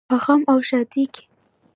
په 0.09 0.15
غم 0.23 0.41
او 0.51 0.57
ښادۍ 0.67 1.03
کې. 1.13 1.23